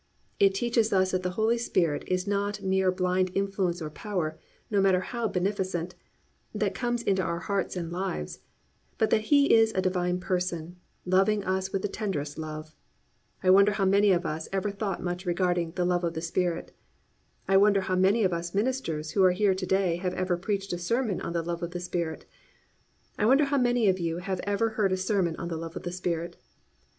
[0.39, 4.35] It teaches us that the Holy Spirit is not a mere blind influence or power,
[4.71, 5.93] no matter how beneficent,
[6.55, 8.39] that comes into our hearts and lives,
[8.97, 10.75] but that He is a Divine Person,
[11.05, 12.73] loving us with the tenderest love.
[13.43, 16.19] I wonder how many of us have ever thought much regarding "the love of the
[16.21, 16.75] Spirit."
[17.47, 20.73] I wonder how many of us ministers who are here to day have ever preached
[20.73, 22.25] a sermon on the love of the Spirit.
[23.19, 25.83] I wonder how many of you have ever heard a sermon on the love of
[25.83, 26.37] the Spirit.